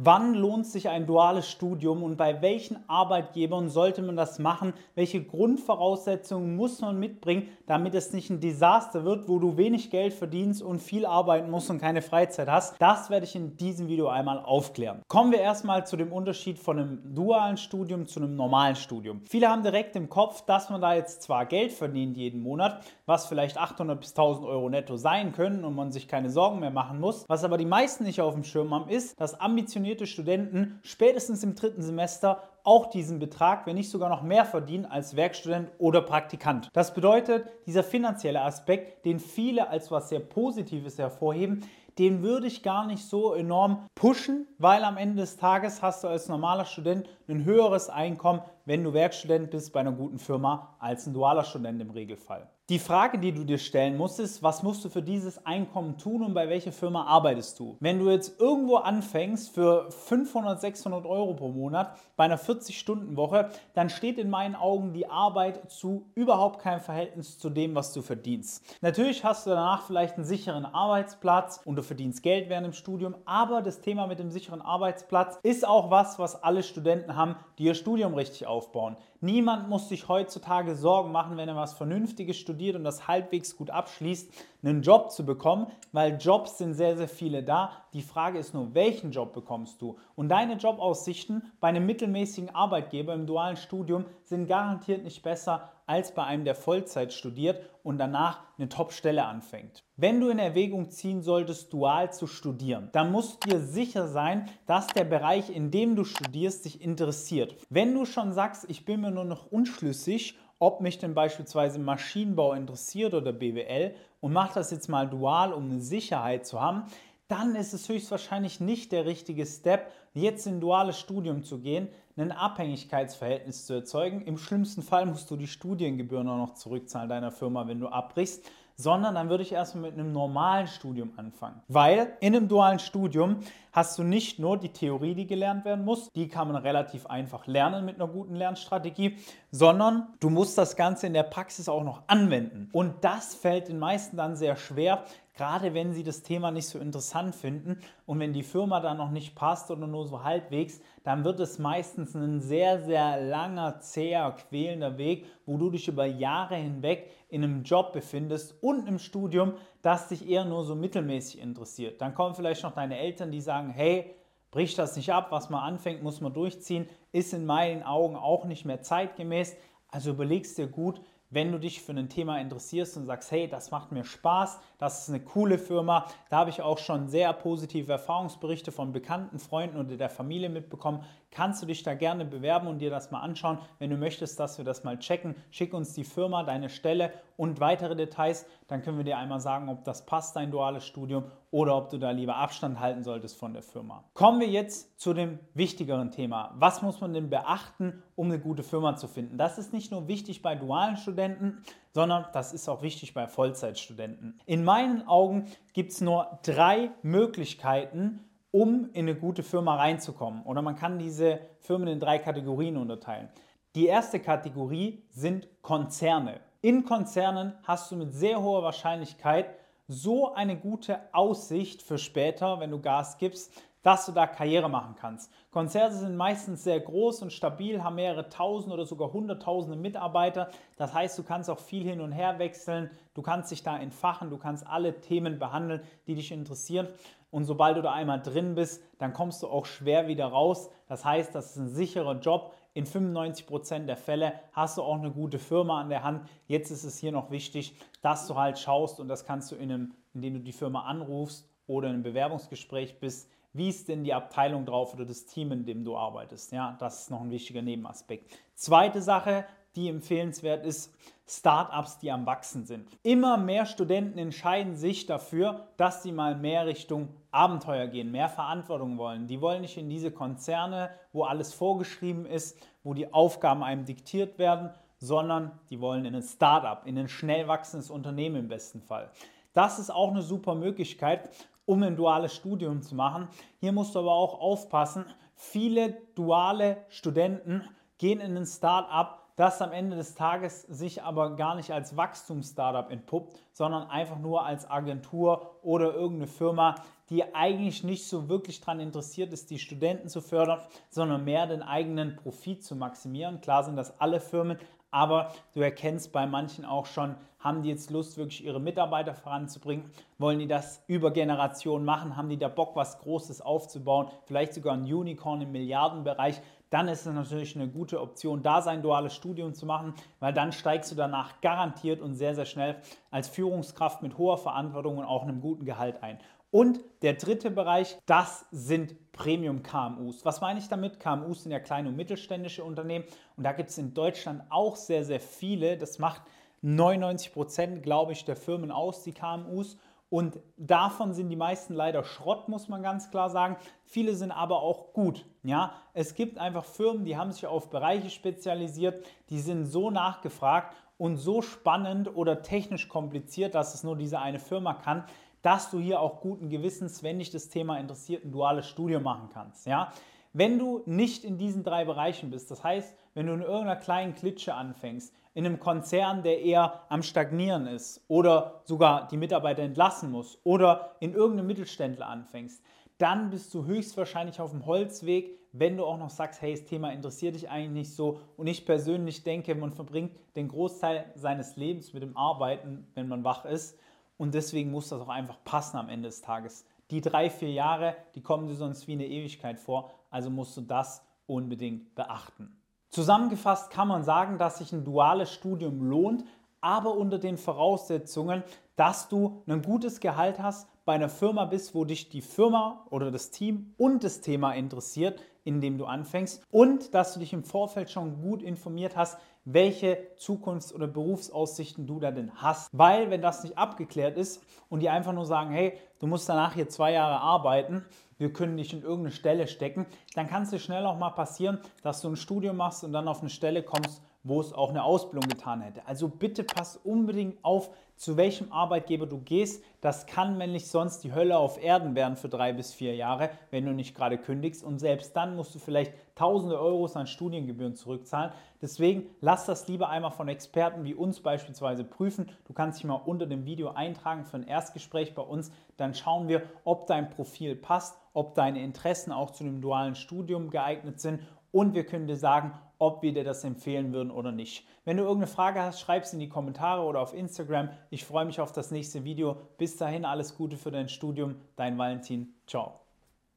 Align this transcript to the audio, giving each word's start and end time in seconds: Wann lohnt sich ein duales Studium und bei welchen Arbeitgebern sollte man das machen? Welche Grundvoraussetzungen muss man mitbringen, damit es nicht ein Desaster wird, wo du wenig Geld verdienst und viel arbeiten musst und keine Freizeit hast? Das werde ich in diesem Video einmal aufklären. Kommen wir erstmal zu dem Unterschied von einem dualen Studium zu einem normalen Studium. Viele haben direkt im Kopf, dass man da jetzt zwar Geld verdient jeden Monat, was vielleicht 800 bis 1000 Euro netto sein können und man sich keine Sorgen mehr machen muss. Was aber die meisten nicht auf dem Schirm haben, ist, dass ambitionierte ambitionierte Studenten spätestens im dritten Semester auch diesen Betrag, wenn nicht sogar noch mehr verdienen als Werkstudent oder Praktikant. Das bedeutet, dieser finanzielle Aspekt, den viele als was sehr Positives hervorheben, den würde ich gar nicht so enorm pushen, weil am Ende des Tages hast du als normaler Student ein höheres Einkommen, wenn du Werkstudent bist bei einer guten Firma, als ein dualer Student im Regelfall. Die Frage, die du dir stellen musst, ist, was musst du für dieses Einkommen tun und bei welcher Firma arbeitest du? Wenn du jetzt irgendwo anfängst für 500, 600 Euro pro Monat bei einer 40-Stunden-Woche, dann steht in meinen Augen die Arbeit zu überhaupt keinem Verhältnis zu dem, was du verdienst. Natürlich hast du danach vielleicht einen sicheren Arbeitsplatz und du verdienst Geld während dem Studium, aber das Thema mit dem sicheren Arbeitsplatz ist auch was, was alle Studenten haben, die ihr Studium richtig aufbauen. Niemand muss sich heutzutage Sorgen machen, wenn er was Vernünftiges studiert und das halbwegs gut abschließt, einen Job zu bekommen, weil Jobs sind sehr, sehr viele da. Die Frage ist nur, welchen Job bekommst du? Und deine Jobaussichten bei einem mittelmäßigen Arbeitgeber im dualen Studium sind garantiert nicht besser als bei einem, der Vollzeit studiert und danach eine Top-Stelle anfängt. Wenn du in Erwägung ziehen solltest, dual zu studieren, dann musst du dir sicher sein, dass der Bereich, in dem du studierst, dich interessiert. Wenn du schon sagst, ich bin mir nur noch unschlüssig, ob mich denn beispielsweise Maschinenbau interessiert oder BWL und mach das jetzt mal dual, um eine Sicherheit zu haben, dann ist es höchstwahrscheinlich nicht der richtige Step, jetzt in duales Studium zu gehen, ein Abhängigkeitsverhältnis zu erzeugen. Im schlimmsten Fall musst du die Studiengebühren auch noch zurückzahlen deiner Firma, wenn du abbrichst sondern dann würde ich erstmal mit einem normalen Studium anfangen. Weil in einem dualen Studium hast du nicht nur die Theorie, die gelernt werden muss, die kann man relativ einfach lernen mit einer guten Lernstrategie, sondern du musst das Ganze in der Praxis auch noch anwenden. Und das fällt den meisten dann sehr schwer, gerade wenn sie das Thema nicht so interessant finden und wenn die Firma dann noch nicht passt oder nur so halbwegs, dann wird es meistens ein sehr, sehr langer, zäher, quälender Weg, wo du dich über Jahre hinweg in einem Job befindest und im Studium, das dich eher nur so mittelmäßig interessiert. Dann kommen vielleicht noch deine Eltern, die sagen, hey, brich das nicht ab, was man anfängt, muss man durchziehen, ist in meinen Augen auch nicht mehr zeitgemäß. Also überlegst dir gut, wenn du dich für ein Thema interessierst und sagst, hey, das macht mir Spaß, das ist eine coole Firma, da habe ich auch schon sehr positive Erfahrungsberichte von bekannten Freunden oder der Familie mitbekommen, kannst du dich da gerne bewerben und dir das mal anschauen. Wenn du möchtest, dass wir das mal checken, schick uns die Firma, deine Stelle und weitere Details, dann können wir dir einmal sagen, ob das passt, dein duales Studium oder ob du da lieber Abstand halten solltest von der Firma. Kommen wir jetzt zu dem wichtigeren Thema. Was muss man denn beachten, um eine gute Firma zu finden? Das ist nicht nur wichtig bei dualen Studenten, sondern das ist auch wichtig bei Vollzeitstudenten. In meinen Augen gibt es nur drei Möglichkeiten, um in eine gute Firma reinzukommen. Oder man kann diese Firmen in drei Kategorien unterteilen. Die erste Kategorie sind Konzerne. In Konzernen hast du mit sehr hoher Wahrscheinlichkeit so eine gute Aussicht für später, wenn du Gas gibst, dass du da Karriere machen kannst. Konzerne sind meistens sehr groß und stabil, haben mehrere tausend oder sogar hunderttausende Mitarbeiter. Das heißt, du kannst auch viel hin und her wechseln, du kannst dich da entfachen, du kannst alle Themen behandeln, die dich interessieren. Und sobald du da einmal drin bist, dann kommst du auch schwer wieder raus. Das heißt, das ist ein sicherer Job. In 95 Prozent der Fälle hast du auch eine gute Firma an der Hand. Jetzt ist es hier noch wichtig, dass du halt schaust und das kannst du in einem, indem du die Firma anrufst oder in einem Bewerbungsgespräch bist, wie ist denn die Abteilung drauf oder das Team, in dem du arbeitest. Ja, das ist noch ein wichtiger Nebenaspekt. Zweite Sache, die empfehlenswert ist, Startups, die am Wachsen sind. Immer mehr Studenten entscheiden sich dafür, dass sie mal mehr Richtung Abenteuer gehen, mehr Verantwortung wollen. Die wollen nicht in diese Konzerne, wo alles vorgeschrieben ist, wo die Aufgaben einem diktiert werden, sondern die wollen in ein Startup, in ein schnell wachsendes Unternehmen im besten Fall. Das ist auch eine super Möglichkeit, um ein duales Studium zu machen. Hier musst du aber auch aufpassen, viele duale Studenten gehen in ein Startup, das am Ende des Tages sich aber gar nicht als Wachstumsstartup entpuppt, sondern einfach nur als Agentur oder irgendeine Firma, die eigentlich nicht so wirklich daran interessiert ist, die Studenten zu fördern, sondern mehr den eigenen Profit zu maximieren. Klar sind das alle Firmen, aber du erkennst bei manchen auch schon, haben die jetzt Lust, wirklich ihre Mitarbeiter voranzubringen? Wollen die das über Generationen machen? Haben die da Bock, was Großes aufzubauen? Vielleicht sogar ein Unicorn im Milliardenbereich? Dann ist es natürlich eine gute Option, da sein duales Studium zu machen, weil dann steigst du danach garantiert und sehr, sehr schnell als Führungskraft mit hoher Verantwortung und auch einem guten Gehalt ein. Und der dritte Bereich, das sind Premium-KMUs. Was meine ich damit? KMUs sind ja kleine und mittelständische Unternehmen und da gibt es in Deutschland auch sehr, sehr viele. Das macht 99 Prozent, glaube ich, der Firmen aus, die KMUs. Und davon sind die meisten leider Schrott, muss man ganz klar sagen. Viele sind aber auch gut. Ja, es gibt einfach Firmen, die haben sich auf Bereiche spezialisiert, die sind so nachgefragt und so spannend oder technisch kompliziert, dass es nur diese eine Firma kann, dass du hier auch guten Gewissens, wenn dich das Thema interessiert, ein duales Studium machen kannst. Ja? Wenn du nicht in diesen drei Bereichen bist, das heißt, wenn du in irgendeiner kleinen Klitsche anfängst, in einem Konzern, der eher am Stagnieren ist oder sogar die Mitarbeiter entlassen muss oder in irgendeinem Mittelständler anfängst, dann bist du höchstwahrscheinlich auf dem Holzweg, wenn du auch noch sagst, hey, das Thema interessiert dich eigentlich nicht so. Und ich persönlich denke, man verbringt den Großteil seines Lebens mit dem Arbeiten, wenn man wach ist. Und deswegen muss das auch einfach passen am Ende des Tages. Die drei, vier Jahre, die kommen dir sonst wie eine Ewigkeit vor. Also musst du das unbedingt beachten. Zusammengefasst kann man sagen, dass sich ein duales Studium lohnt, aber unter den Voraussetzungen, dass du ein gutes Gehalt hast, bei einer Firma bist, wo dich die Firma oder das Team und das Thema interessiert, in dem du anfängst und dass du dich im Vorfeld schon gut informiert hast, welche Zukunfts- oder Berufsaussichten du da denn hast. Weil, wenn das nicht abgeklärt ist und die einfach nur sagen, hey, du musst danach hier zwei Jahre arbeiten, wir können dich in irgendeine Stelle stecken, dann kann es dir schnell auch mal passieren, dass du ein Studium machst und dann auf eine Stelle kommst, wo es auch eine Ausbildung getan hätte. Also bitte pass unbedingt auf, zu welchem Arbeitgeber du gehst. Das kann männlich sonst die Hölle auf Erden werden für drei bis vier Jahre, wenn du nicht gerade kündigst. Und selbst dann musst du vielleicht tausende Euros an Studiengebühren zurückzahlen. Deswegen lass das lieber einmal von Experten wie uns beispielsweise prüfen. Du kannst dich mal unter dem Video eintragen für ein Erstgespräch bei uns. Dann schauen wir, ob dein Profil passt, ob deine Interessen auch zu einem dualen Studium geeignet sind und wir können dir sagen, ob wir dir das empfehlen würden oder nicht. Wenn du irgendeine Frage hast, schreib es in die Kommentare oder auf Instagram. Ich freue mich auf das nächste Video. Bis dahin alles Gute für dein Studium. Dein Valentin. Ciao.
Wann 0.00 0.34
lohnt 0.34 0.64
sich 0.64 0.88
ein 0.88 1.06
duales 1.06 1.50
Studium 1.50 2.04
und 2.04 2.16
bei 2.16 2.40
welchen 2.40 2.88
Arbeitgebern 2.88 3.68
sollte 3.68 4.00
man 4.00 4.14
das 4.14 4.38
machen? 4.38 4.72
Welche 4.94 5.24
Grundvoraussetzungen 5.24 6.54
muss 6.54 6.80
man 6.80 7.00
mitbringen, 7.00 7.48
damit 7.66 7.96
es 7.96 8.12
nicht 8.12 8.30
ein 8.30 8.38
Desaster 8.38 9.04
wird, 9.04 9.28
wo 9.28 9.40
du 9.40 9.56
wenig 9.56 9.90
Geld 9.90 10.14
verdienst 10.14 10.62
und 10.62 10.78
viel 10.78 11.04
arbeiten 11.04 11.50
musst 11.50 11.68
und 11.68 11.80
keine 11.80 12.00
Freizeit 12.00 12.46
hast? 12.48 12.80
Das 12.80 13.10
werde 13.10 13.26
ich 13.26 13.34
in 13.34 13.56
diesem 13.56 13.88
Video 13.88 14.06
einmal 14.06 14.38
aufklären. 14.38 15.02
Kommen 15.08 15.32
wir 15.32 15.40
erstmal 15.40 15.84
zu 15.84 15.96
dem 15.96 16.12
Unterschied 16.12 16.60
von 16.60 16.78
einem 16.78 17.14
dualen 17.16 17.56
Studium 17.56 18.06
zu 18.06 18.20
einem 18.20 18.36
normalen 18.36 18.76
Studium. 18.76 19.22
Viele 19.28 19.48
haben 19.48 19.64
direkt 19.64 19.96
im 19.96 20.08
Kopf, 20.08 20.42
dass 20.42 20.70
man 20.70 20.80
da 20.80 20.94
jetzt 20.94 21.22
zwar 21.22 21.44
Geld 21.44 21.72
verdient 21.72 22.16
jeden 22.16 22.40
Monat, 22.40 22.84
was 23.04 23.26
vielleicht 23.26 23.58
800 23.58 23.98
bis 23.98 24.10
1000 24.10 24.46
Euro 24.46 24.70
netto 24.70 24.96
sein 24.96 25.32
können 25.32 25.64
und 25.64 25.74
man 25.74 25.90
sich 25.90 26.06
keine 26.06 26.30
Sorgen 26.30 26.60
mehr 26.60 26.70
machen 26.70 27.00
muss. 27.00 27.24
Was 27.28 27.42
aber 27.42 27.58
die 27.58 27.66
meisten 27.66 28.04
nicht 28.04 28.20
auf 28.20 28.34
dem 28.34 28.44
Schirm 28.44 28.72
haben, 28.72 28.88
ist, 28.88 29.20
dass 29.20 29.40
ambitionierte 29.40 29.87
ambitionierte 29.88 30.06
Studenten 30.06 30.80
spätestens 30.82 31.42
im 31.42 31.54
dritten 31.54 31.82
Semester 31.82 32.42
auch 32.62 32.90
diesen 32.90 33.18
Betrag, 33.18 33.66
wenn 33.66 33.76
nicht 33.76 33.90
sogar 33.90 34.10
noch 34.10 34.22
mehr 34.22 34.44
verdienen 34.44 34.84
als 34.84 35.16
Werkstudent 35.16 35.70
oder 35.78 36.02
Praktikant. 36.02 36.68
Das 36.74 36.92
bedeutet, 36.92 37.46
dieser 37.66 37.82
finanzielle 37.82 38.42
Aspekt, 38.42 39.06
den 39.06 39.18
viele 39.18 39.70
als 39.70 39.90
was 39.90 40.10
sehr 40.10 40.20
Positives 40.20 40.98
hervorheben, 40.98 41.64
den 41.98 42.22
würde 42.22 42.46
ich 42.46 42.62
gar 42.62 42.86
nicht 42.86 43.02
so 43.02 43.32
enorm 43.32 43.86
pushen, 43.94 44.46
weil 44.58 44.84
am 44.84 44.98
Ende 44.98 45.22
des 45.22 45.36
Tages 45.36 45.80
hast 45.82 46.04
du 46.04 46.08
als 46.08 46.28
normaler 46.28 46.66
Student 46.66 47.08
ein 47.26 47.44
höheres 47.44 47.88
Einkommen, 47.88 48.42
wenn 48.66 48.84
du 48.84 48.92
Werkstudent 48.92 49.50
bist 49.50 49.72
bei 49.72 49.80
einer 49.80 49.92
guten 49.92 50.18
Firma, 50.18 50.76
als 50.78 51.06
ein 51.06 51.14
dualer 51.14 51.44
Student 51.44 51.80
im 51.80 51.90
Regelfall. 51.90 52.46
Die 52.70 52.78
Frage, 52.78 53.18
die 53.18 53.32
du 53.32 53.44
dir 53.44 53.56
stellen 53.56 53.96
musst, 53.96 54.20
ist, 54.20 54.42
was 54.42 54.62
musst 54.62 54.84
du 54.84 54.90
für 54.90 55.00
dieses 55.00 55.46
Einkommen 55.46 55.96
tun 55.96 56.22
und 56.22 56.34
bei 56.34 56.50
welcher 56.50 56.70
Firma 56.70 57.06
arbeitest 57.06 57.58
du? 57.58 57.78
Wenn 57.80 57.98
du 57.98 58.10
jetzt 58.10 58.38
irgendwo 58.38 58.76
anfängst 58.76 59.54
für 59.54 59.90
500, 59.90 60.60
600 60.60 61.06
Euro 61.06 61.32
pro 61.32 61.48
Monat 61.48 61.96
bei 62.14 62.24
einer 62.24 62.38
40-Stunden-Woche, 62.38 63.48
dann 63.72 63.88
steht 63.88 64.18
in 64.18 64.28
meinen 64.28 64.54
Augen 64.54 64.92
die 64.92 65.08
Arbeit 65.08 65.70
zu 65.70 66.10
überhaupt 66.14 66.60
keinem 66.60 66.80
Verhältnis 66.80 67.38
zu 67.38 67.48
dem, 67.48 67.74
was 67.74 67.94
du 67.94 68.02
verdienst. 68.02 68.62
Natürlich 68.82 69.24
hast 69.24 69.46
du 69.46 69.50
danach 69.50 69.86
vielleicht 69.86 70.16
einen 70.16 70.26
sicheren 70.26 70.66
Arbeitsplatz 70.66 71.62
und 71.64 71.76
du 71.76 71.82
verdienst 71.82 72.22
Geld 72.22 72.50
während 72.50 72.66
dem 72.66 72.74
Studium, 72.74 73.16
aber 73.24 73.62
das 73.62 73.80
Thema 73.80 74.06
mit 74.08 74.18
dem 74.18 74.30
sicheren 74.30 74.60
Arbeitsplatz 74.60 75.38
ist 75.42 75.66
auch 75.66 75.90
was, 75.90 76.18
was 76.18 76.42
alle 76.42 76.62
Studenten 76.62 77.16
haben, 77.16 77.36
die 77.56 77.64
ihr 77.64 77.74
Studium 77.74 78.12
richtig 78.12 78.46
aufbauen. 78.46 78.98
Niemand 79.20 79.68
muss 79.68 79.88
sich 79.88 80.06
heutzutage 80.06 80.76
Sorgen 80.76 81.10
machen, 81.10 81.36
wenn 81.36 81.48
er 81.48 81.56
was 81.56 81.74
Vernünftiges 81.74 82.36
studiert 82.36 82.76
und 82.76 82.84
das 82.84 83.08
halbwegs 83.08 83.56
gut 83.56 83.68
abschließt, 83.68 84.32
einen 84.62 84.82
Job 84.82 85.10
zu 85.10 85.26
bekommen, 85.26 85.66
weil 85.90 86.18
Jobs 86.18 86.58
sind 86.58 86.74
sehr, 86.74 86.96
sehr 86.96 87.08
viele 87.08 87.42
da. 87.42 87.72
Die 87.94 88.02
Frage 88.02 88.38
ist 88.38 88.54
nur, 88.54 88.74
welchen 88.74 89.10
Job 89.10 89.32
bekommst 89.32 89.82
du? 89.82 89.96
Und 90.14 90.28
deine 90.28 90.54
Jobaussichten 90.54 91.42
bei 91.58 91.68
einem 91.68 91.84
mittelmäßigen 91.84 92.54
Arbeitgeber 92.54 93.12
im 93.12 93.26
dualen 93.26 93.56
Studium 93.56 94.04
sind 94.22 94.46
garantiert 94.46 95.02
nicht 95.02 95.22
besser 95.22 95.72
als 95.88 96.14
bei 96.14 96.24
einem, 96.24 96.44
der 96.44 96.54
Vollzeit 96.54 97.12
studiert 97.12 97.60
und 97.82 97.98
danach 97.98 98.40
eine 98.58 98.68
Top-Stelle 98.68 99.24
anfängt. 99.24 99.82
Wenn 99.96 100.20
du 100.20 100.28
in 100.28 100.38
Erwägung 100.38 100.90
ziehen 100.90 101.22
solltest, 101.22 101.72
dual 101.72 102.12
zu 102.12 102.26
studieren, 102.26 102.90
dann 102.92 103.10
musst 103.10 103.44
du 103.44 103.50
dir 103.50 103.60
sicher 103.60 104.06
sein, 104.08 104.48
dass 104.66 104.86
der 104.88 105.04
Bereich, 105.04 105.50
in 105.50 105.70
dem 105.70 105.96
du 105.96 106.04
studierst, 106.04 106.64
dich 106.64 106.82
interessiert. 106.82 107.56
Wenn 107.70 107.94
du 107.94 108.04
schon 108.04 108.32
sagst, 108.32 108.66
ich 108.68 108.84
bin 108.84 109.00
mir 109.00 109.10
nur 109.10 109.24
noch 109.24 109.50
unschlüssig, 109.50 110.38
ob 110.58 110.80
mich 110.80 110.98
denn 110.98 111.14
beispielsweise 111.14 111.78
Maschinenbau 111.78 112.52
interessiert 112.52 113.14
oder 113.14 113.32
BWL 113.32 113.94
und 114.20 114.32
mach 114.32 114.52
das 114.52 114.70
jetzt 114.70 114.88
mal 114.88 115.08
dual, 115.08 115.52
um 115.52 115.70
eine 115.70 115.80
Sicherheit 115.80 116.46
zu 116.46 116.60
haben, 116.60 116.84
dann 117.28 117.54
ist 117.54 117.74
es 117.74 117.88
höchstwahrscheinlich 117.88 118.58
nicht 118.58 118.90
der 118.90 119.04
richtige 119.04 119.46
Step, 119.46 119.92
jetzt 120.14 120.46
in 120.46 120.60
duales 120.60 120.98
Studium 120.98 121.44
zu 121.44 121.60
gehen, 121.60 121.88
ein 122.20 122.32
Abhängigkeitsverhältnis 122.32 123.66
zu 123.66 123.74
erzeugen. 123.74 124.22
Im 124.22 124.38
schlimmsten 124.38 124.82
Fall 124.82 125.06
musst 125.06 125.30
du 125.30 125.36
die 125.36 125.46
Studiengebühren 125.46 126.28
auch 126.28 126.36
noch 126.36 126.54
zurückzahlen 126.54 127.08
deiner 127.08 127.30
Firma, 127.30 127.66
wenn 127.66 127.80
du 127.80 127.88
abbrichst 127.88 128.44
sondern 128.80 129.16
dann 129.16 129.28
würde 129.28 129.42
ich 129.42 129.52
erstmal 129.52 129.90
mit 129.90 129.94
einem 129.94 130.12
normalen 130.12 130.68
Studium 130.68 131.12
anfangen. 131.16 131.60
Weil 131.66 132.12
in 132.20 132.34
einem 132.34 132.46
dualen 132.46 132.78
Studium 132.78 133.40
hast 133.72 133.98
du 133.98 134.04
nicht 134.04 134.38
nur 134.38 134.56
die 134.56 134.68
Theorie, 134.68 135.16
die 135.16 135.26
gelernt 135.26 135.64
werden 135.64 135.84
muss, 135.84 136.10
die 136.12 136.28
kann 136.28 136.46
man 136.46 136.62
relativ 136.62 137.06
einfach 137.06 137.48
lernen 137.48 137.84
mit 137.84 137.96
einer 137.96 138.06
guten 138.06 138.36
Lernstrategie, 138.36 139.16
sondern 139.50 140.06
du 140.20 140.30
musst 140.30 140.56
das 140.56 140.76
Ganze 140.76 141.08
in 141.08 141.12
der 141.12 141.24
Praxis 141.24 141.68
auch 141.68 141.82
noch 141.82 142.02
anwenden. 142.06 142.68
Und 142.72 142.94
das 143.02 143.34
fällt 143.34 143.68
den 143.68 143.80
meisten 143.80 144.16
dann 144.16 144.36
sehr 144.36 144.54
schwer, 144.54 145.02
gerade 145.38 145.72
wenn 145.72 145.92
sie 145.92 146.02
das 146.02 146.22
Thema 146.22 146.50
nicht 146.50 146.66
so 146.66 146.80
interessant 146.80 147.34
finden 147.34 147.78
und 148.06 148.18
wenn 148.18 148.32
die 148.32 148.42
Firma 148.42 148.80
dann 148.80 148.96
noch 148.96 149.12
nicht 149.12 149.36
passt 149.36 149.70
oder 149.70 149.86
nur 149.86 150.04
so 150.04 150.24
halbwegs, 150.24 150.80
dann 151.04 151.24
wird 151.24 151.38
es 151.38 151.60
meistens 151.60 152.14
ein 152.16 152.40
sehr, 152.40 152.82
sehr 152.82 153.20
langer, 153.20 153.78
zäher, 153.78 154.32
quälender 154.32 154.98
Weg, 154.98 155.26
wo 155.46 155.56
du 155.56 155.70
dich 155.70 155.86
über 155.86 156.04
Jahre 156.06 156.56
hinweg 156.56 157.08
in 157.28 157.44
einem 157.44 157.62
Job 157.62 157.92
befindest 157.92 158.60
und 158.62 158.88
im 158.88 158.98
Studium, 158.98 159.54
das 159.80 160.08
dich 160.08 160.28
eher 160.28 160.44
nur 160.44 160.64
so 160.64 160.74
mittelmäßig 160.74 161.40
interessiert. 161.40 162.00
Dann 162.00 162.14
kommen 162.14 162.34
vielleicht 162.34 162.64
noch 162.64 162.74
deine 162.74 162.98
Eltern, 162.98 163.30
die 163.30 163.40
sagen, 163.40 163.70
hey, 163.70 164.16
brich 164.50 164.74
das 164.74 164.96
nicht 164.96 165.12
ab, 165.12 165.28
was 165.30 165.50
man 165.50 165.62
anfängt, 165.62 166.02
muss 166.02 166.20
man 166.20 166.34
durchziehen, 166.34 166.88
ist 167.12 167.32
in 167.32 167.46
meinen 167.46 167.84
Augen 167.84 168.16
auch 168.16 168.44
nicht 168.44 168.64
mehr 168.64 168.82
zeitgemäß. 168.82 169.56
Also 169.88 170.10
überlegst 170.10 170.58
dir 170.58 170.66
gut, 170.66 171.00
wenn 171.30 171.52
du 171.52 171.58
dich 171.58 171.82
für 171.82 171.92
ein 171.92 172.08
Thema 172.08 172.40
interessierst 172.40 172.96
und 172.96 173.06
sagst, 173.06 173.30
hey, 173.30 173.48
das 173.48 173.70
macht 173.70 173.92
mir 173.92 174.04
Spaß, 174.04 174.58
das 174.78 175.02
ist 175.02 175.08
eine 175.10 175.20
coole 175.20 175.58
Firma, 175.58 176.06
da 176.30 176.38
habe 176.38 176.50
ich 176.50 176.62
auch 176.62 176.78
schon 176.78 177.08
sehr 177.08 177.32
positive 177.32 177.92
Erfahrungsberichte 177.92 178.72
von 178.72 178.92
bekannten 178.92 179.38
Freunden 179.38 179.78
oder 179.78 179.96
der 179.96 180.10
Familie 180.10 180.48
mitbekommen, 180.48 181.04
kannst 181.30 181.62
du 181.62 181.66
dich 181.66 181.82
da 181.82 181.94
gerne 181.94 182.24
bewerben 182.24 182.66
und 182.66 182.78
dir 182.78 182.90
das 182.90 183.10
mal 183.10 183.20
anschauen. 183.20 183.58
Wenn 183.78 183.90
du 183.90 183.96
möchtest, 183.96 184.40
dass 184.40 184.58
wir 184.58 184.64
das 184.64 184.84
mal 184.84 184.98
checken, 184.98 185.34
schick 185.50 185.74
uns 185.74 185.94
die 185.94 186.04
Firma, 186.04 186.42
deine 186.42 186.68
Stelle 186.68 187.12
und 187.36 187.60
weitere 187.60 187.94
Details, 187.94 188.46
dann 188.66 188.82
können 188.82 188.98
wir 188.98 189.04
dir 189.04 189.18
einmal 189.18 189.40
sagen, 189.40 189.68
ob 189.68 189.84
das 189.84 190.04
passt, 190.06 190.36
dein 190.36 190.50
duales 190.50 190.84
Studium 190.84 191.24
oder 191.50 191.76
ob 191.76 191.90
du 191.90 191.98
da 191.98 192.10
lieber 192.10 192.36
Abstand 192.36 192.80
halten 192.80 193.02
solltest 193.02 193.38
von 193.38 193.52
der 193.52 193.62
Firma. 193.62 194.04
Kommen 194.14 194.40
wir 194.40 194.48
jetzt 194.48 195.00
zu 195.00 195.14
dem 195.14 195.38
wichtigeren 195.54 196.10
Thema. 196.10 196.54
Was 196.56 196.82
muss 196.82 197.00
man 197.00 197.14
denn 197.14 197.30
beachten, 197.30 198.02
um 198.16 198.26
eine 198.26 198.38
gute 198.38 198.62
Firma 198.62 198.96
zu 198.96 199.06
finden? 199.06 199.38
Das 199.38 199.58
ist 199.58 199.72
nicht 199.72 199.90
nur 199.90 200.08
wichtig 200.08 200.42
bei 200.42 200.54
dualen 200.54 200.96
Studenten, 200.96 201.62
sondern 201.92 202.26
das 202.32 202.52
ist 202.52 202.68
auch 202.68 202.82
wichtig 202.82 203.14
bei 203.14 203.26
Vollzeitstudenten. 203.26 204.40
In 204.46 204.64
meinen 204.64 205.06
Augen 205.06 205.46
gibt 205.72 205.92
es 205.92 206.00
nur 206.00 206.38
drei 206.42 206.90
Möglichkeiten, 207.02 208.27
um 208.50 208.90
in 208.92 209.08
eine 209.08 209.14
gute 209.14 209.42
Firma 209.42 209.76
reinzukommen. 209.76 210.42
Oder 210.42 210.62
man 210.62 210.76
kann 210.76 210.98
diese 210.98 211.40
Firmen 211.60 211.88
in 211.88 212.00
drei 212.00 212.18
Kategorien 212.18 212.76
unterteilen. 212.76 213.28
Die 213.74 213.86
erste 213.86 214.20
Kategorie 214.20 215.04
sind 215.10 215.48
Konzerne. 215.62 216.40
In 216.60 216.84
Konzernen 216.84 217.52
hast 217.64 217.90
du 217.90 217.96
mit 217.96 218.12
sehr 218.12 218.42
hoher 218.42 218.62
Wahrscheinlichkeit 218.62 219.54
so 219.86 220.34
eine 220.34 220.56
gute 220.56 221.00
Aussicht 221.12 221.82
für 221.82 221.98
später, 221.98 222.60
wenn 222.60 222.70
du 222.70 222.80
Gas 222.80 223.18
gibst, 223.18 223.52
dass 223.82 224.06
du 224.06 224.12
da 224.12 224.26
Karriere 224.26 224.68
machen 224.68 224.96
kannst. 225.00 225.32
Konzerne 225.50 225.94
sind 225.94 226.16
meistens 226.16 226.64
sehr 226.64 226.80
groß 226.80 227.22
und 227.22 227.32
stabil, 227.32 227.82
haben 227.82 227.94
mehrere 227.94 228.28
tausend 228.28 228.72
oder 228.72 228.84
sogar 228.84 229.12
hunderttausende 229.12 229.78
Mitarbeiter. 229.78 230.50
Das 230.76 230.92
heißt, 230.92 231.18
du 231.18 231.22
kannst 231.22 231.48
auch 231.48 231.60
viel 231.60 231.84
hin 231.84 232.00
und 232.00 232.12
her 232.12 232.38
wechseln, 232.38 232.90
du 233.14 233.22
kannst 233.22 233.50
dich 233.50 233.62
da 233.62 233.78
entfachen, 233.78 234.30
du 234.30 234.36
kannst 234.36 234.66
alle 234.66 235.00
Themen 235.00 235.38
behandeln, 235.38 235.80
die 236.06 236.16
dich 236.16 236.32
interessieren. 236.32 236.88
Und 237.30 237.44
sobald 237.44 237.76
du 237.76 237.82
da 237.82 237.92
einmal 237.92 238.22
drin 238.22 238.54
bist, 238.54 238.82
dann 238.98 239.12
kommst 239.12 239.42
du 239.42 239.48
auch 239.48 239.66
schwer 239.66 240.08
wieder 240.08 240.26
raus. 240.26 240.70
Das 240.86 241.04
heißt, 241.04 241.34
das 241.34 241.50
ist 241.50 241.56
ein 241.56 241.68
sicherer 241.68 242.18
Job. 242.20 242.54
In 242.74 242.86
95 242.86 243.46
Prozent 243.46 243.88
der 243.88 243.96
Fälle 243.96 244.34
hast 244.52 244.78
du 244.78 244.82
auch 244.82 244.98
eine 244.98 245.10
gute 245.10 245.38
Firma 245.38 245.80
an 245.80 245.90
der 245.90 246.04
Hand. 246.04 246.28
Jetzt 246.46 246.70
ist 246.70 246.84
es 246.84 246.98
hier 246.98 247.12
noch 247.12 247.30
wichtig, 247.30 247.74
dass 248.02 248.26
du 248.26 248.36
halt 248.36 248.58
schaust 248.58 249.00
und 249.00 249.08
das 249.08 249.24
kannst 249.24 249.50
du 249.50 249.56
in 249.56 249.72
einem, 249.72 249.94
indem 250.14 250.34
du 250.34 250.40
die 250.40 250.52
Firma 250.52 250.82
anrufst 250.84 251.48
oder 251.66 251.88
in 251.88 251.94
einem 251.94 252.02
Bewerbungsgespräch 252.02 253.00
bist, 253.00 253.30
wie 253.52 253.68
ist 253.68 253.88
denn 253.88 254.04
die 254.04 254.14
Abteilung 254.14 254.64
drauf 254.64 254.94
oder 254.94 255.04
das 255.04 255.26
Team, 255.26 255.52
in 255.52 255.64
dem 255.64 255.84
du 255.84 255.96
arbeitest. 255.96 256.52
Ja, 256.52 256.76
das 256.78 257.02
ist 257.02 257.10
noch 257.10 257.20
ein 257.20 257.30
wichtiger 257.30 257.62
Nebenaspekt. 257.62 258.30
Zweite 258.54 259.02
Sache, 259.02 259.44
die 259.76 259.88
empfehlenswert 259.88 260.64
ist, 260.64 260.94
Startups, 261.26 261.98
die 261.98 262.10
am 262.10 262.24
Wachsen 262.24 262.64
sind. 262.64 262.88
Immer 263.02 263.36
mehr 263.36 263.66
Studenten 263.66 264.18
entscheiden 264.18 264.76
sich 264.76 265.04
dafür, 265.04 265.68
dass 265.76 266.02
sie 266.02 266.10
mal 266.12 266.36
mehr 266.36 266.66
Richtung 266.66 267.10
Abenteuer 267.30 267.86
gehen, 267.86 268.10
mehr 268.10 268.30
Verantwortung 268.30 268.96
wollen. 268.96 269.26
Die 269.26 269.42
wollen 269.42 269.60
nicht 269.60 269.76
in 269.76 269.90
diese 269.90 270.10
Konzerne, 270.10 270.90
wo 271.12 271.24
alles 271.24 271.52
vorgeschrieben 271.52 272.24
ist, 272.24 272.58
wo 272.82 272.94
die 272.94 273.12
Aufgaben 273.12 273.62
einem 273.62 273.84
diktiert 273.84 274.38
werden, 274.38 274.70
sondern 274.98 275.52
die 275.68 275.80
wollen 275.80 276.06
in 276.06 276.14
ein 276.14 276.22
Startup, 276.22 276.86
in 276.86 276.98
ein 276.98 277.08
schnell 277.08 277.46
wachsendes 277.46 277.90
Unternehmen 277.90 278.36
im 278.36 278.48
besten 278.48 278.80
Fall. 278.80 279.10
Das 279.52 279.78
ist 279.78 279.90
auch 279.90 280.10
eine 280.10 280.22
super 280.22 280.54
Möglichkeit, 280.54 281.30
um 281.66 281.82
ein 281.82 281.96
duales 281.96 282.34
Studium 282.34 282.80
zu 282.80 282.94
machen. 282.94 283.28
Hier 283.60 283.72
musst 283.72 283.94
du 283.94 283.98
aber 283.98 284.12
auch 284.12 284.40
aufpassen, 284.40 285.04
viele 285.34 285.98
duale 286.14 286.78
Studenten 286.88 287.62
gehen 287.98 288.20
in 288.20 288.36
ein 288.36 288.46
Startup, 288.46 289.17
das 289.38 289.62
am 289.62 289.70
Ende 289.70 289.96
des 289.96 290.16
Tages 290.16 290.62
sich 290.62 291.04
aber 291.04 291.36
gar 291.36 291.54
nicht 291.54 291.70
als 291.70 291.96
Wachstumsstartup 291.96 292.90
entpuppt, 292.90 293.36
sondern 293.52 293.88
einfach 293.88 294.18
nur 294.18 294.44
als 294.44 294.68
Agentur 294.68 295.54
oder 295.62 295.94
irgendeine 295.94 296.26
Firma, 296.26 296.74
die 297.08 297.22
eigentlich 297.36 297.84
nicht 297.84 298.08
so 298.08 298.28
wirklich 298.28 298.60
daran 298.60 298.80
interessiert 298.80 299.32
ist, 299.32 299.50
die 299.50 299.60
Studenten 299.60 300.08
zu 300.08 300.20
fördern, 300.20 300.58
sondern 300.90 301.24
mehr 301.24 301.46
den 301.46 301.62
eigenen 301.62 302.16
Profit 302.16 302.64
zu 302.64 302.74
maximieren. 302.74 303.40
Klar 303.40 303.62
sind 303.62 303.76
das 303.76 304.00
alle 304.00 304.18
Firmen, 304.18 304.58
aber 304.90 305.32
du 305.54 305.60
erkennst 305.60 306.12
bei 306.12 306.26
manchen 306.26 306.64
auch 306.64 306.86
schon, 306.86 307.14
haben 307.38 307.62
die 307.62 307.68
jetzt 307.68 307.90
Lust, 307.90 308.16
wirklich 308.16 308.44
ihre 308.44 308.60
Mitarbeiter 308.60 309.14
voranzubringen? 309.14 309.88
Wollen 310.18 310.40
die 310.40 310.48
das 310.48 310.82
über 310.88 311.12
Generationen 311.12 311.84
machen? 311.84 312.16
Haben 312.16 312.30
die 312.30 312.38
da 312.38 312.48
Bock, 312.48 312.74
was 312.74 312.98
Großes 312.98 313.40
aufzubauen? 313.40 314.08
Vielleicht 314.24 314.54
sogar 314.54 314.74
ein 314.74 314.82
Unicorn 314.82 315.42
im 315.42 315.52
Milliardenbereich? 315.52 316.40
Dann 316.70 316.88
ist 316.88 317.06
es 317.06 317.14
natürlich 317.14 317.56
eine 317.56 317.68
gute 317.68 318.00
Option, 318.00 318.42
da 318.42 318.60
sein 318.60 318.82
duales 318.82 319.14
Studium 319.14 319.54
zu 319.54 319.66
machen, 319.66 319.94
weil 320.20 320.32
dann 320.32 320.52
steigst 320.52 320.90
du 320.92 320.96
danach 320.96 321.40
garantiert 321.40 322.00
und 322.00 322.14
sehr, 322.14 322.34
sehr 322.34 322.44
schnell 322.44 322.76
als 323.10 323.28
Führungskraft 323.28 324.02
mit 324.02 324.18
hoher 324.18 324.38
Verantwortung 324.38 324.98
und 324.98 325.04
auch 325.04 325.22
einem 325.22 325.40
guten 325.40 325.64
Gehalt 325.64 326.02
ein. 326.02 326.18
Und 326.50 326.80
der 327.02 327.14
dritte 327.14 327.50
Bereich, 327.50 327.98
das 328.06 328.46
sind 328.50 329.12
Premium-KMUs. 329.12 330.24
Was 330.24 330.40
meine 330.40 330.58
ich 330.58 330.68
damit? 330.68 330.98
KMUs 330.98 331.42
sind 331.42 331.52
ja 331.52 331.60
kleine 331.60 331.88
und 331.88 331.96
mittelständische 331.96 332.64
Unternehmen 332.64 333.04
und 333.36 333.44
da 333.44 333.52
gibt 333.52 333.68
es 333.68 333.76
in 333.76 333.92
Deutschland 333.92 334.42
auch 334.48 334.76
sehr, 334.76 335.04
sehr 335.04 335.20
viele. 335.20 335.76
Das 335.76 335.98
macht 335.98 336.22
99 336.62 337.32
Prozent, 337.32 337.82
glaube 337.82 338.12
ich, 338.12 338.24
der 338.24 338.36
Firmen 338.36 338.70
aus, 338.70 339.02
die 339.02 339.12
KMUs. 339.12 339.76
Und 340.10 340.38
davon 340.56 341.12
sind 341.12 341.28
die 341.28 341.36
meisten 341.36 341.74
leider 341.74 342.02
Schrott, 342.02 342.48
muss 342.48 342.68
man 342.68 342.82
ganz 342.82 343.10
klar 343.10 343.28
sagen. 343.28 343.56
Viele 343.84 344.14
sind 344.14 344.32
aber 344.32 344.62
auch 344.62 344.92
gut. 344.94 345.26
Ja, 345.42 345.72
es 345.92 346.14
gibt 346.14 346.38
einfach 346.38 346.64
Firmen, 346.64 347.04
die 347.04 347.16
haben 347.16 347.30
sich 347.30 347.46
auf 347.46 347.68
Bereiche 347.68 348.08
spezialisiert, 348.08 349.04
die 349.28 349.40
sind 349.40 349.66
so 349.66 349.90
nachgefragt 349.90 350.74
und 350.96 351.16
so 351.16 351.42
spannend 351.42 352.14
oder 352.16 352.42
technisch 352.42 352.88
kompliziert, 352.88 353.54
dass 353.54 353.74
es 353.74 353.84
nur 353.84 353.96
diese 353.96 354.18
eine 354.18 354.38
Firma 354.38 354.74
kann, 354.74 355.04
dass 355.42 355.70
du 355.70 355.78
hier 355.78 356.00
auch 356.00 356.20
guten 356.20 356.48
Gewissens, 356.48 357.02
wenn 357.02 357.18
dich 357.18 357.30
das 357.30 357.48
Thema 357.48 357.78
interessiert, 357.78 358.24
ein 358.24 358.32
duales 358.32 358.66
Studium 358.66 359.02
machen 359.02 359.28
kannst. 359.32 359.66
Ja? 359.66 359.92
Wenn 360.32 360.58
du 360.58 360.82
nicht 360.86 361.24
in 361.24 361.38
diesen 361.38 361.64
drei 361.64 361.84
Bereichen 361.84 362.30
bist, 362.30 362.50
das 362.50 362.62
heißt, 362.62 362.96
wenn 363.14 363.26
du 363.26 363.32
in 363.32 363.42
irgendeiner 363.42 363.76
kleinen 363.76 364.14
Klitsche 364.14 364.54
anfängst, 364.54 365.14
in 365.34 365.46
einem 365.46 365.58
Konzern, 365.58 366.22
der 366.22 366.40
eher 366.40 366.82
am 366.88 367.02
Stagnieren 367.02 367.66
ist 367.66 368.04
oder 368.08 368.60
sogar 368.64 369.08
die 369.08 369.16
Mitarbeiter 369.16 369.62
entlassen 369.62 370.10
muss 370.10 370.38
oder 370.44 370.96
in 371.00 371.14
irgendeinem 371.14 371.46
Mittelständler 371.46 372.08
anfängst, 372.08 372.62
dann 372.98 373.30
bist 373.30 373.54
du 373.54 373.64
höchstwahrscheinlich 373.64 374.40
auf 374.40 374.50
dem 374.50 374.66
Holzweg, 374.66 375.38
wenn 375.52 375.76
du 375.76 375.84
auch 375.84 375.98
noch 375.98 376.10
sagst, 376.10 376.42
hey, 376.42 376.52
das 376.54 376.64
Thema 376.64 376.90
interessiert 376.90 377.36
dich 377.36 377.48
eigentlich 377.48 377.86
nicht 377.86 377.94
so. 377.94 378.20
Und 378.36 378.48
ich 378.48 378.66
persönlich 378.66 379.22
denke, 379.22 379.54
man 379.54 379.72
verbringt 379.72 380.12
den 380.36 380.48
Großteil 380.48 381.06
seines 381.14 381.56
Lebens 381.56 381.92
mit 381.92 382.02
dem 382.02 382.16
Arbeiten, 382.16 382.86
wenn 382.94 383.08
man 383.08 383.24
wach 383.24 383.44
ist. 383.44 383.78
Und 384.16 384.34
deswegen 384.34 384.70
muss 384.70 384.88
das 384.88 385.00
auch 385.00 385.08
einfach 385.08 385.42
passen 385.44 385.76
am 385.78 385.88
Ende 385.88 386.08
des 386.08 386.20
Tages. 386.20 386.66
Die 386.90 387.00
drei, 387.00 387.30
vier 387.30 387.52
Jahre, 387.52 387.96
die 388.14 388.22
kommen 388.22 388.48
dir 388.48 388.54
sonst 388.54 388.88
wie 388.88 388.92
eine 388.92 389.06
Ewigkeit 389.06 389.58
vor. 389.58 389.92
Also 390.10 390.30
musst 390.30 390.56
du 390.56 390.60
das 390.60 391.02
unbedingt 391.26 391.94
beachten. 391.94 392.56
Zusammengefasst 392.90 393.70
kann 393.70 393.88
man 393.88 394.02
sagen, 394.02 394.38
dass 394.38 394.58
sich 394.58 394.72
ein 394.72 394.84
duales 394.84 395.32
Studium 395.32 395.82
lohnt, 395.82 396.24
aber 396.60 396.96
unter 396.96 397.18
den 397.18 397.36
Voraussetzungen, 397.36 398.42
dass 398.76 399.08
du 399.08 399.42
ein 399.46 399.62
gutes 399.62 400.00
Gehalt 400.00 400.40
hast, 400.40 400.68
bei 400.84 400.94
einer 400.94 401.10
Firma 401.10 401.44
bist, 401.44 401.74
wo 401.74 401.84
dich 401.84 402.08
die 402.08 402.22
Firma 402.22 402.86
oder 402.88 403.10
das 403.10 403.30
Team 403.30 403.74
und 403.76 404.04
das 404.04 404.22
Thema 404.22 404.52
interessiert, 404.52 405.20
in 405.44 405.60
dem 405.60 405.76
du 405.76 405.84
anfängst 405.84 406.42
und 406.50 406.94
dass 406.94 407.12
du 407.12 407.20
dich 407.20 407.34
im 407.34 407.44
Vorfeld 407.44 407.90
schon 407.90 408.22
gut 408.22 408.42
informiert 408.42 408.96
hast, 408.96 409.18
welche 409.44 409.98
Zukunfts- 410.16 410.74
oder 410.74 410.86
Berufsaussichten 410.86 411.86
du 411.86 412.00
da 412.00 412.10
denn 412.10 412.32
hast. 412.36 412.70
Weil, 412.72 413.10
wenn 413.10 413.22
das 413.22 413.42
nicht 413.42 413.56
abgeklärt 413.56 414.16
ist 414.16 414.42
und 414.68 414.80
die 414.80 414.88
einfach 414.88 415.12
nur 415.12 415.26
sagen, 415.26 415.50
hey, 415.50 415.78
du 416.00 416.06
musst 416.06 416.28
danach 416.28 416.54
hier 416.54 416.68
zwei 416.68 416.92
Jahre 416.92 417.20
arbeiten, 417.20 417.84
wir 418.18 418.32
können 418.32 418.56
dich 418.56 418.72
in 418.72 418.82
irgendeine 418.82 419.12
Stelle 419.12 419.46
stecken, 419.46 419.86
dann 420.14 420.26
kann 420.26 420.42
es 420.42 420.50
dir 420.50 420.58
schnell 420.58 420.84
auch 420.86 420.98
mal 420.98 421.10
passieren, 421.10 421.58
dass 421.82 422.02
du 422.02 422.08
ein 422.08 422.16
Studium 422.16 422.56
machst 422.56 422.84
und 422.84 422.92
dann 422.92 423.08
auf 423.08 423.20
eine 423.20 423.30
Stelle 423.30 423.62
kommst, 423.62 424.02
wo 424.24 424.40
es 424.40 424.52
auch 424.52 424.70
eine 424.70 424.82
Ausbildung 424.82 425.28
getan 425.28 425.60
hätte. 425.62 425.86
Also 425.86 426.08
bitte 426.08 426.44
pass 426.44 426.76
unbedingt 426.76 427.42
auf, 427.44 427.70
zu 427.96 428.16
welchem 428.16 428.52
Arbeitgeber 428.52 429.06
du 429.06 429.18
gehst. 429.18 429.64
Das 429.80 430.06
kann 430.06 430.38
männlich 430.38 430.68
sonst 430.68 431.00
die 431.00 431.12
Hölle 431.12 431.36
auf 431.36 431.62
Erden 431.62 431.96
werden 431.96 432.16
für 432.16 432.28
drei 432.28 432.52
bis 432.52 432.72
vier 432.72 432.94
Jahre, 432.94 433.30
wenn 433.50 433.64
du 433.64 433.72
nicht 433.72 433.96
gerade 433.96 434.18
kündigst. 434.18 434.62
Und 434.62 434.78
selbst 434.78 435.16
dann 435.16 435.34
musst 435.34 435.54
du 435.54 435.58
vielleicht 435.58 435.92
tausende 436.14 436.60
Euros 436.60 436.96
an 436.96 437.08
Studiengebühren 437.08 437.74
zurückzahlen. 437.74 438.32
Deswegen 438.62 439.06
lass 439.20 439.46
das 439.46 439.66
lieber 439.66 439.88
einmal 439.88 440.12
von 440.12 440.28
Experten 440.28 440.84
wie 440.84 440.94
uns 440.94 441.20
beispielsweise 441.20 441.84
prüfen. 441.84 442.28
Du 442.46 442.52
kannst 442.52 442.78
dich 442.78 442.86
mal 442.86 442.94
unter 442.94 443.26
dem 443.26 443.46
Video 443.46 443.70
eintragen 443.70 444.24
für 444.24 444.36
ein 444.36 444.46
Erstgespräch 444.46 445.14
bei 445.14 445.22
uns. 445.22 445.50
Dann 445.76 445.94
schauen 445.94 446.28
wir, 446.28 446.42
ob 446.64 446.86
dein 446.86 447.10
Profil 447.10 447.56
passt, 447.56 447.98
ob 448.18 448.34
deine 448.34 448.62
Interessen 448.64 449.12
auch 449.12 449.30
zu 449.30 449.44
einem 449.44 449.60
dualen 449.60 449.94
Studium 449.94 450.50
geeignet 450.50 451.00
sind 451.00 451.20
und 451.52 451.74
wir 451.74 451.86
können 451.86 452.08
dir 452.08 452.16
sagen, 452.16 452.52
ob 452.78 453.02
wir 453.02 453.14
dir 453.14 453.22
das 453.22 453.44
empfehlen 453.44 453.92
würden 453.92 454.10
oder 454.10 454.32
nicht. 454.32 454.66
Wenn 454.84 454.96
du 454.96 455.04
irgendeine 455.04 455.28
Frage 455.28 455.62
hast, 455.62 455.80
schreib 455.80 456.02
es 456.02 456.12
in 456.12 456.18
die 456.18 456.28
Kommentare 456.28 456.82
oder 456.82 457.00
auf 457.00 457.14
Instagram. 457.14 457.70
Ich 457.90 458.04
freue 458.04 458.24
mich 458.24 458.40
auf 458.40 458.52
das 458.52 458.72
nächste 458.72 459.04
Video. 459.04 459.36
Bis 459.56 459.76
dahin 459.76 460.04
alles 460.04 460.36
Gute 460.36 460.56
für 460.56 460.72
dein 460.72 460.88
Studium. 460.88 461.36
Dein 461.56 461.78
Valentin. 461.78 462.34
Ciao. 462.46 462.87